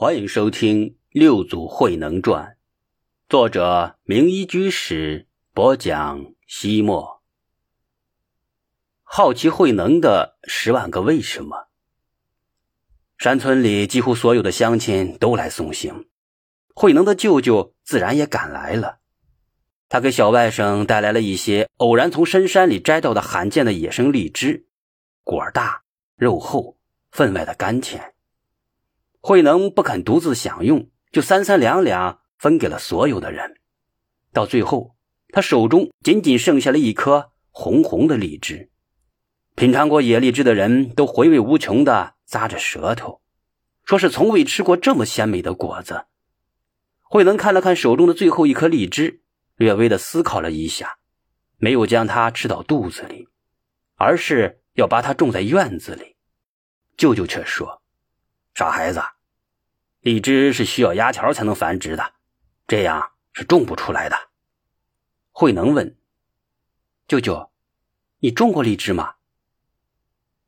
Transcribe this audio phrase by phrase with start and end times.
[0.00, 2.44] 欢迎收听《六祖慧能传》，
[3.28, 6.24] 作者名医居士播讲。
[6.46, 7.20] 西莫
[9.02, 11.66] 好奇慧能的十万个为什么。
[13.18, 16.06] 山村里几乎所有的乡亲都来送行，
[16.76, 19.00] 慧能的舅舅自然也赶来了。
[19.88, 24.68] 他给小外甥带来了一些偶然从深山里摘到的罕见的野生荔枝，
[25.24, 25.82] 果大
[26.14, 26.78] 肉厚，
[27.10, 28.14] 分外的甘甜。
[29.20, 33.60] 慧能不肯独自享用，就三三两两分给了所有的人。
[34.32, 34.94] 到最后，
[35.30, 38.70] 他手中仅仅剩下了一颗红红的荔枝。
[39.56, 43.20] 品尝过野荔枝的人都回味无穷的咂着舌头，
[43.84, 46.06] 说是从未吃过这么鲜美的果子。
[47.02, 49.22] 慧能看了看手中的最后一颗荔枝，
[49.56, 50.98] 略微的思考了一下，
[51.56, 53.26] 没有将它吃到肚子里，
[53.96, 56.16] 而是要把它种在院子里。
[56.96, 57.77] 舅舅却说。
[58.58, 59.00] 傻孩子，
[60.00, 62.14] 荔枝是需要压条才能繁殖的，
[62.66, 64.16] 这样是种不出来的。
[65.30, 65.96] 慧能问
[67.06, 67.52] ：“舅舅，
[68.18, 69.14] 你种过荔枝吗？”“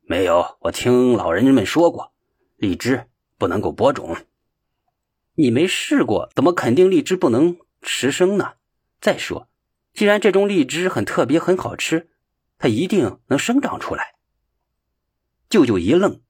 [0.02, 2.12] 没有，我听老人们说过，
[2.56, 3.08] 荔枝
[3.39, 4.17] 不能够播种。
[5.39, 8.55] ”“你没试过，怎么肯定荔枝不能持生呢？
[9.00, 9.48] 再说，
[9.95, 12.11] 既然这种荔枝很特别、很好吃，
[12.58, 14.17] 它一定能生长出来。”
[15.48, 16.20] 舅舅一愣，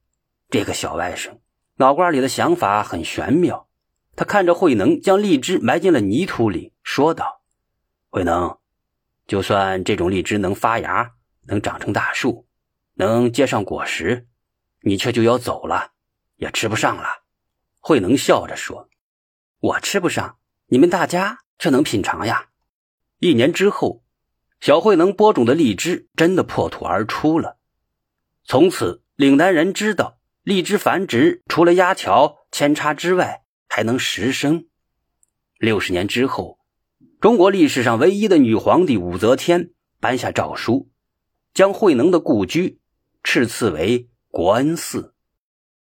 [0.47, 1.39] 这个小外甥。
[1.81, 3.67] 脑瓜里的想法很玄妙，
[4.15, 7.41] 他看着慧能将荔枝埋进了泥土里，说道
[8.11, 8.59] ：“慧能，
[9.25, 11.13] 就算这种荔枝能发芽，
[11.47, 12.45] 能长成大树，
[12.93, 14.27] 能结上果实，
[14.81, 15.93] 你却就要走了，
[16.35, 17.23] 也吃不上了。”
[17.81, 18.87] 慧能笑着说
[19.59, 22.49] ：“我吃不上，你们大家却能品尝呀。”
[23.17, 24.03] 一年之后，
[24.59, 27.57] 小慧能播种的荔枝真的破土而出了，
[28.43, 30.19] 从此岭南人知道。
[30.43, 34.65] 荔枝繁殖除了压条扦插之外，还能实生。
[35.59, 36.57] 六十年之后，
[37.19, 39.69] 中国历史上唯一的女皇帝武则天
[39.99, 40.89] 颁下诏书，
[41.53, 42.79] 将慧能的故居
[43.23, 45.13] 敕赐为国恩寺。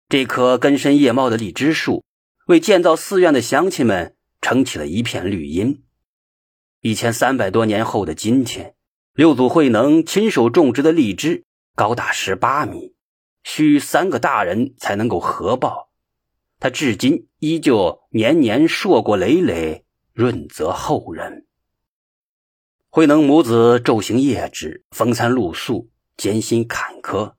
[0.09, 2.03] 这棵根深叶茂的荔枝树，
[2.47, 5.83] 为建造寺院的乡亲们撑起了一片绿荫。
[6.81, 8.73] 一千三百多年后的今天，
[9.13, 11.43] 六祖慧能亲手种植的荔枝
[11.75, 12.96] 高达十八米。
[13.49, 15.89] 需三个大人才能够合抱，
[16.59, 21.47] 他至今依旧年年硕果累累，润泽后人。
[22.89, 27.35] 慧能母子昼行夜止，风餐露宿，艰辛坎坷，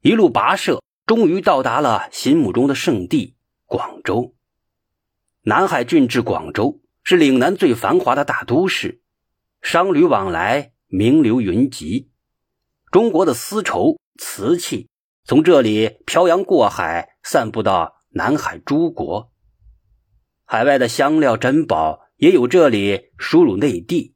[0.00, 3.36] 一路跋涉，终于到达了心目中的圣地
[3.66, 4.34] 广州。
[5.42, 9.00] 南海郡治广州是岭南最繁华的大都市，
[9.62, 12.10] 商旅往来，名流云集，
[12.90, 14.88] 中国的丝绸、瓷器。
[15.26, 19.32] 从这里漂洋过海，散布到南海诸国。
[20.44, 24.14] 海外的香料珍宝也有这里输入内地。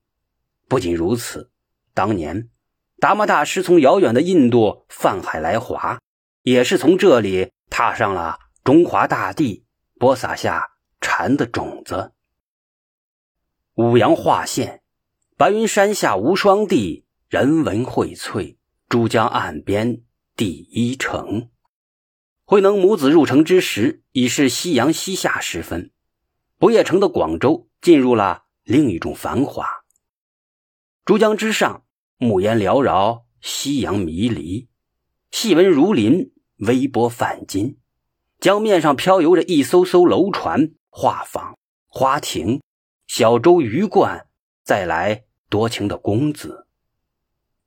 [0.69, 1.51] 不仅如此，
[1.95, 2.51] 当年
[2.99, 5.99] 达摩大师从遥远的印度泛海来华，
[6.43, 9.65] 也是从这里踏上了中华大地，
[9.99, 12.13] 播撒下禅的种子。
[13.77, 14.83] 五羊画线，
[15.39, 18.59] 白云山下无双地，人文荟萃，
[18.91, 20.03] 珠江岸边。
[20.39, 21.51] 第一城，
[22.45, 25.91] 慧能母子入城之时已是夕阳西下时分，
[26.59, 29.67] 不夜城的广州进入了另一种繁华。
[31.05, 31.83] 珠江之上，
[32.19, 34.69] 暮烟缭绕，夕阳迷离，
[35.33, 37.77] 细纹如林，微波泛金。
[38.39, 41.57] 江面上漂游着一艘艘楼船、画舫、
[41.89, 42.63] 花亭、
[43.09, 44.29] 小舟、鱼贯，
[44.63, 46.69] 再来多情的公子，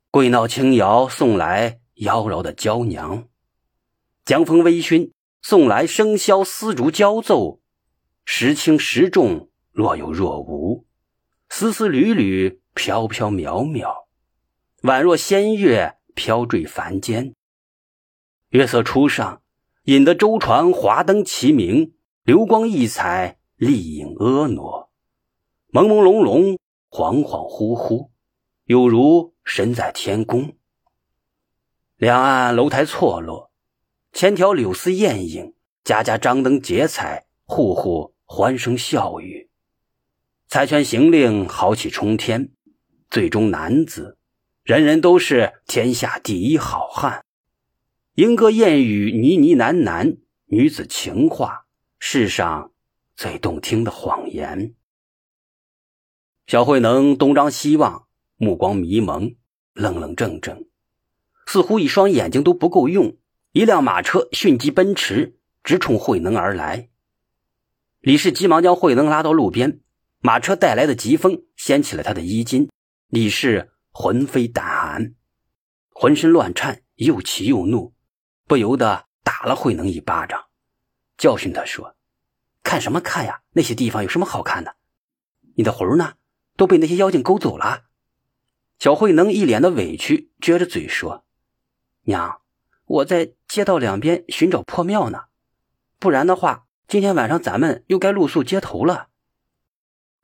[0.09, 1.81] 桂闹轻摇送来。
[2.01, 3.28] 妖娆的娇娘，
[4.25, 5.12] 江风微醺，
[5.44, 7.62] 送来笙箫丝竹交奏，
[8.25, 10.88] 时轻时重，若有若无，
[11.47, 14.06] 丝丝缕缕，飘飘渺渺，
[14.81, 17.35] 宛若仙乐飘坠凡间。
[18.50, 19.44] 月色初上，
[19.83, 21.94] 引得舟船华灯齐明，
[22.24, 24.89] 流光溢彩，丽影婀娜，
[25.71, 26.57] 朦朦胧胧，
[26.89, 28.09] 恍恍惚惚，
[28.63, 30.56] 有如身在天宫。
[32.01, 33.51] 两岸楼台错落，
[34.12, 35.53] 千条柳丝艳影，
[35.83, 39.51] 家家张灯结彩，户户欢声笑语。
[40.48, 42.50] 猜拳行令，豪气冲天。
[43.12, 44.18] 最终男子，
[44.63, 47.24] 人人都是天下第一好汉。
[48.15, 51.68] 莺歌燕语，呢呢喃喃，女子情话，
[52.00, 52.71] 世上
[53.15, 54.74] 最动听的谎言。
[56.48, 58.07] 小慧能东张西望，
[58.38, 59.36] 目光迷蒙，
[59.74, 60.65] 愣愣怔怔。
[61.51, 63.18] 似乎一双眼睛都不够用，
[63.51, 66.88] 一辆马车迅疾奔驰，直冲慧能而来。
[68.00, 69.81] 李氏急忙将慧能拉到路边，
[70.21, 72.69] 马车带来的疾风掀起了他的衣襟，
[73.09, 75.13] 李氏魂飞胆寒，
[75.89, 77.94] 浑身乱颤，又气又怒，
[78.48, 80.45] 不由得打了慧能一巴掌，
[81.18, 81.98] 教训他说
[82.63, 83.42] ：“看什么看呀？
[83.51, 84.77] 那些地方有什么好看的？
[85.56, 86.13] 你的魂呢？
[86.56, 87.88] 都被那些妖精勾走了。”
[88.80, 91.25] 小慧能一脸的委屈，撅着嘴说
[92.12, 92.42] ：“娘，
[92.86, 95.25] 我在街道两边寻找破庙呢，
[95.98, 99.08] 不然的话。”今天晚上咱们又该露宿街头了。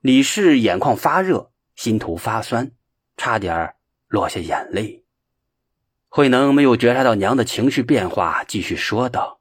[0.01, 2.74] 李氏眼眶发热，心头发酸，
[3.16, 3.78] 差点
[4.10, 5.06] 落下眼泪。
[6.10, 9.39] 慧能没有觉察到娘的情绪变化，继续说道：“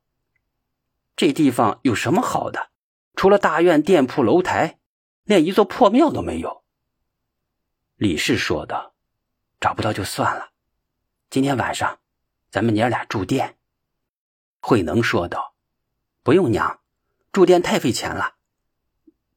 [1.17, 2.71] 这地方有什么好的？
[3.17, 4.79] 除了大院、店铺、楼台，
[5.25, 6.63] 连一座破庙都没有。”
[7.99, 8.95] 李氏说道
[9.59, 10.51] ：“找不到就算了，
[11.29, 11.99] 今天晚上
[12.57, 13.59] 咱们娘俩住店。”
[14.65, 15.55] 慧能说道
[16.25, 16.81] ：“不用娘。”
[17.31, 18.37] 住店太费钱了，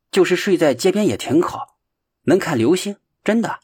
[0.09, 1.77] 就是睡在街边也挺好，
[2.21, 2.95] 能看流星，
[3.25, 3.59] 真的，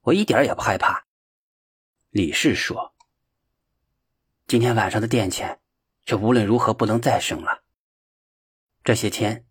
[0.00, 1.04] 我一点也不害怕。
[2.08, 2.94] 李氏说
[4.48, 5.60] ：“今天晚上的店钱，
[6.06, 7.64] 却无论如何不能再省了。
[8.82, 9.44] 这些天，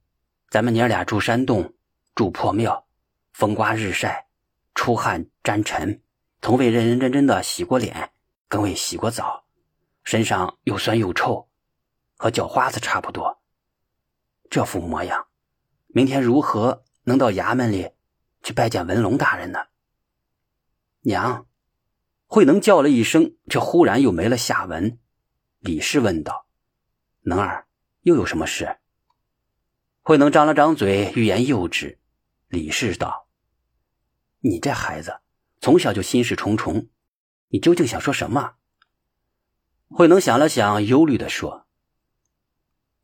[0.50, 1.76] 咱们娘俩住山洞，
[2.16, 2.88] 住破庙，
[3.32, 4.26] 风刮日晒，
[4.74, 6.02] 出汗沾尘，
[6.42, 8.12] 从未认认真真的洗过脸，
[8.48, 9.46] 更未洗过澡，
[10.04, 11.48] 身上又酸又臭，
[12.18, 13.42] 和叫花子差不多。”
[14.50, 15.28] 这副模样，
[15.88, 17.92] 明天如何能到衙门里
[18.44, 19.66] 去拜见文龙大人呢？
[21.02, 21.48] 娘，
[22.28, 25.00] 慧能叫了一声，却忽然又没了下文。
[25.60, 26.48] 李氏问道
[27.26, 27.68] ：“能儿，
[28.02, 28.78] 又有什么事？”
[30.02, 32.00] 慧能张了张嘴，欲言又止。
[32.48, 33.28] 李氏道
[34.42, 35.22] ：“你这孩子
[35.60, 36.88] 从小就心事重重，
[37.50, 38.56] 你究竟想说什么？”
[39.90, 41.66] 慧能想了想，忧虑的说：“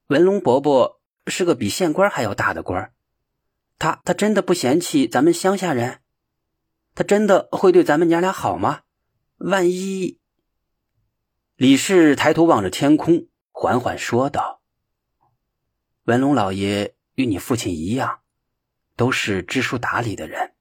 [0.07, 2.91] 文龙伯伯。”是个比县官还要大的官
[3.77, 5.99] 他他真的不嫌弃咱们乡下人？
[6.95, 8.81] 他真的会对咱们娘俩好吗？
[9.37, 10.19] 万一……
[11.55, 14.63] 李氏抬头望着天空，缓缓说道
[16.05, 18.21] ：“文龙老爷与你父亲一样，
[18.95, 20.55] 都是知书达理的人。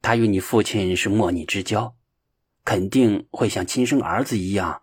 [0.00, 1.96] 他与你父亲是莫逆之交，
[2.64, 4.82] 肯定会像亲生儿子一样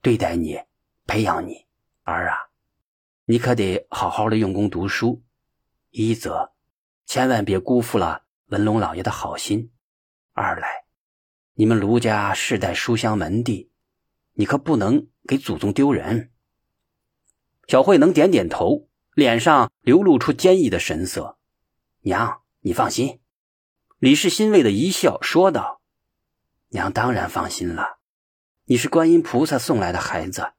[0.00, 0.60] 对待你，
[1.06, 1.66] 培养你。
[2.04, 2.36] 儿啊！”
[3.24, 5.22] 你可得好好的用功读书，
[5.90, 6.52] 一则
[7.06, 9.70] 千万别辜负了文龙老爷的好心；
[10.32, 10.84] 二来，
[11.54, 13.70] 你们卢家世代书香门第，
[14.32, 16.32] 你可不能给祖宗丢人。
[17.68, 21.38] 小慧能点点头，脸上流露出坚毅的神色。
[22.00, 23.20] 娘，你放心。
[23.98, 25.80] 李氏欣慰的一笑，说道
[26.72, 27.98] ：“娘当然放心了，
[28.66, 30.52] 你是观音菩萨送来的孩子，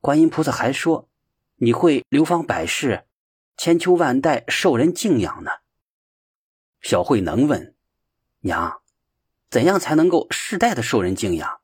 [0.00, 1.10] 观音菩萨还说。”
[1.58, 3.06] 你会流芳百世，
[3.56, 5.50] 千秋万代受人敬仰呢。
[6.82, 7.74] 小慧能问
[8.40, 8.82] 娘，
[9.48, 11.60] 怎样才能够世代的受人敬仰？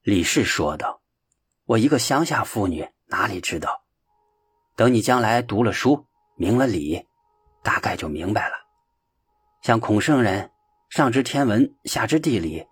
[0.00, 1.02] 李氏说道
[1.68, 3.84] ：“我一个乡下妇女哪里知道？
[4.76, 6.06] 等你将来读了书，
[6.36, 7.06] 明了理，
[7.62, 8.54] 大概就明白了。
[9.60, 10.50] 像孔圣人，
[10.96, 12.68] 上知天文，下知地理，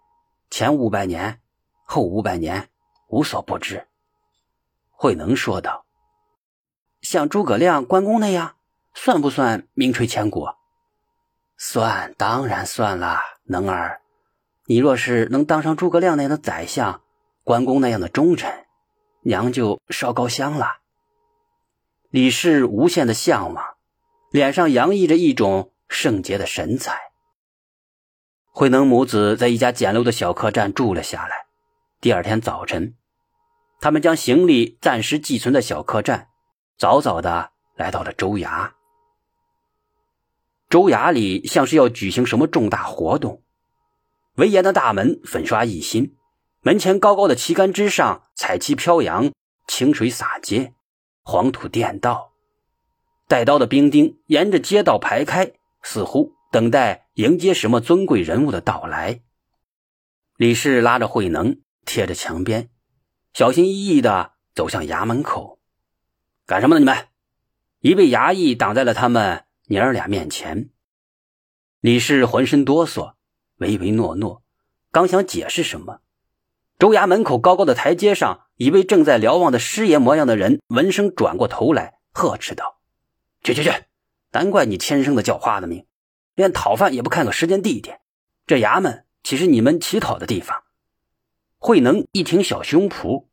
[0.49, 1.41] 前五百年，
[1.83, 2.69] 后五百年，
[3.09, 3.89] 无所不知。”
[4.93, 5.85] 慧能说道
[7.03, 8.55] ：“像诸葛亮、关公那样，
[8.95, 10.47] 算不算名垂千古？
[11.57, 13.19] 算，当然算了。
[13.47, 14.03] 能儿，
[14.67, 17.03] 你若是能当上诸葛亮那样的宰相，
[17.43, 18.67] 关公那样的忠臣，
[19.23, 20.77] 娘就烧高香了。”
[22.09, 23.65] 李氏无限的向往，
[24.31, 27.11] 脸上洋溢着一种圣洁的神采。
[28.55, 31.47] 慧能母子在一家简陋的小客栈住了下来。
[32.01, 32.95] 第二天早晨。
[33.81, 36.29] 他们将行李暂时寄存在小客栈，
[36.79, 38.71] 早早的来到了州衙。
[40.69, 43.43] 州衙里像是要举行什么重大活动，
[44.37, 46.15] 威严的大门粉刷一新，
[46.61, 49.33] 门前高高的旗杆之上彩旗飘扬，
[49.67, 50.75] 清水洒街，
[51.25, 52.33] 黄土垫道，
[53.27, 59.21] 带刀的兵丁沿着街道排开，似乎等待迎接什么尊贵人物的到来。
[60.37, 62.71] 李氏拉着慧能，贴着墙边。
[63.35, 65.59] 小心翼翼的走向衙门口，
[66.47, 66.81] 干什么呢？
[66.81, 67.09] 你们！
[67.81, 70.71] 一位衙役挡在了他们娘儿俩面前。
[71.81, 73.15] 李氏浑身哆嗦，
[73.57, 74.43] 唯唯诺诺，
[74.91, 76.01] 刚想解释什么，
[76.79, 82.81] 州衙门口高高的台阶上，一位正在瞭望的师爷模样的人闻声转过头来，呵斥道
[83.45, 83.71] ：“去去去！
[84.31, 85.87] 难怪你天生的叫花子命，
[86.35, 88.01] 连讨饭也不看个时间地点。
[88.47, 90.65] 这衙门岂是你们乞讨的地方？”
[91.59, 93.27] 慧能一挺小胸脯，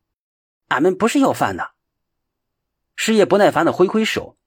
[0.67, 1.71] 俺们不是要饭的。
[2.95, 4.37] 师爷不耐烦的挥挥手，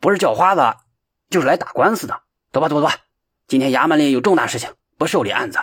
[0.00, 0.76] 不是叫花子，
[1.30, 2.22] 就是来打官司的。
[2.50, 3.04] 走吧，走吧，走吧。
[3.46, 5.60] 今天衙门里有重大事情，不受理案子。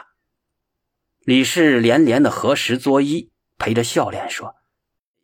[1.20, 4.56] 李氏连连的合十作揖，陪着笑脸说：“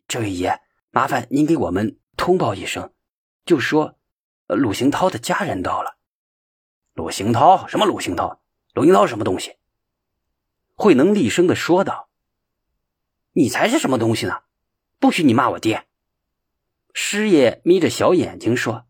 [0.09, 0.59] 这位爷，
[0.89, 2.91] 麻烦您给我们通报一声，
[3.45, 3.97] 就说
[4.47, 5.99] 鲁行涛的家人到了。”
[6.93, 7.67] 鲁行涛？
[7.67, 8.41] 什么鲁行涛？
[8.73, 9.57] 鲁行涛什么东西？
[10.75, 12.09] 慧能厉声的说道
[13.33, 14.41] ：“你才是什么东西呢？
[14.99, 15.85] 不许你骂我爹！”
[16.93, 18.85] 师爷眯着小眼睛说：“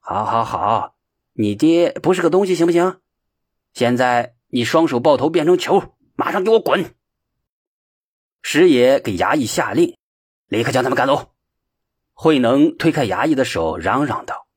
[0.00, 0.96] 好，好，好，
[1.32, 3.00] 你爹不是个东西，行不行？
[3.72, 6.94] 现在你双手抱头变成球，马上给我滚！”
[8.42, 9.96] 师爷给衙役下令，
[10.46, 11.34] 立刻将他们赶走。
[12.14, 14.47] 慧能推开衙役的手，嚷嚷道：“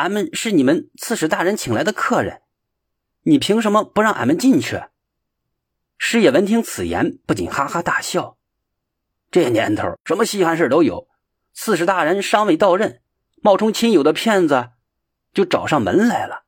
[0.00, 2.40] 俺们是你们刺史大人请来的客人，
[3.24, 4.84] 你凭什么不让俺们进去？”
[5.98, 8.38] 师爷闻听此言，不禁哈哈大笑。
[9.30, 11.06] 这年头，什么稀罕事都有。
[11.52, 13.02] 刺史大人尚未到任，
[13.42, 14.70] 冒充亲友的骗子
[15.34, 16.44] 就找上门来了。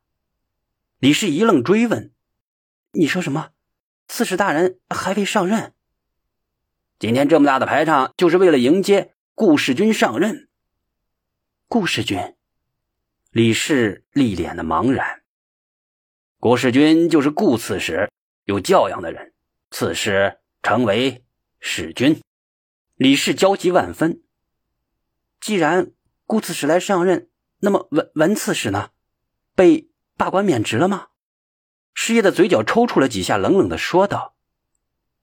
[0.99, 2.11] 李氏一愣，追问
[2.93, 3.51] ：“你说什么？
[4.09, 5.75] 刺史大人还未上任？
[6.99, 10.49] 今天这么大的排场，就是为了迎接顾世军上任。”
[11.69, 12.35] 顾世军，
[13.33, 15.23] 李氏一脸的茫然。
[16.39, 18.11] 顾世军就是顾刺史，
[18.45, 19.33] 有教养的人，
[19.71, 21.25] 刺史成为
[21.59, 22.21] 世军。
[22.95, 24.23] 李氏焦急万分。
[25.41, 25.93] 既然
[26.27, 28.91] 顾刺史来上任，那么文文刺史呢？
[29.55, 31.09] 被罢官免职了吗？
[31.95, 34.37] 师爷的嘴角抽搐了几下，冷冷的说道：“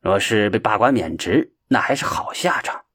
[0.01, 2.86] 若是被罢官免职，那还是好下场。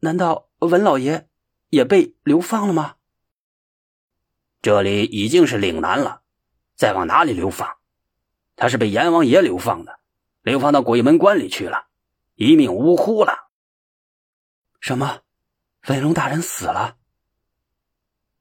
[0.00, 1.28] 难道文老爷
[1.68, 2.96] 也被流放了吗？
[4.62, 6.22] 这里已经是岭南了，
[6.76, 7.76] 再往哪里流放？
[8.54, 9.98] 他是被阎王爷流放的，
[10.42, 11.88] 流放到鬼门关里去了，
[12.36, 13.50] 一命呜呼了。
[14.80, 15.22] 什么？”
[15.88, 16.96] 文龙大人死了。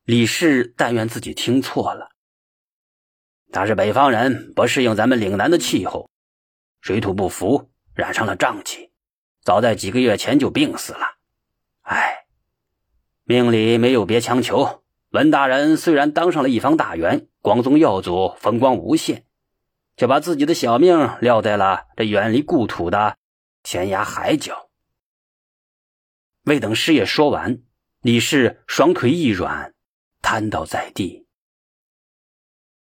[0.03, 2.11] 李氏但愿自己听错了。
[3.51, 6.07] 他是北方人，不适应咱们岭南的气候，
[6.81, 8.91] 水土不服，染上了瘴气，
[9.41, 11.17] 早在几个月前就病死了。
[11.81, 12.27] 唉，
[13.23, 14.80] 命里没有别强求。
[15.12, 19.25] 文大人虽然当上了一方大员，光宗耀祖，风光无限，
[19.98, 23.18] 却把自己的小命撂在了这远离故土的
[23.62, 24.70] 天涯海角。
[26.46, 27.62] 未等师爷说完，
[28.01, 29.74] 李氏双腿一软，
[30.22, 31.20] 瘫倒在地。